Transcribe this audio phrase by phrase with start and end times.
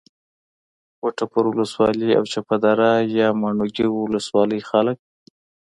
[1.03, 4.97] وټپور ولسوالي او چپه دره یا ماڼوګي ولسوالۍ خلک